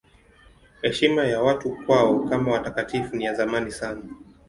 [0.83, 4.01] Heshima ya watu kwao kama watakatifu ni ya zamani sana.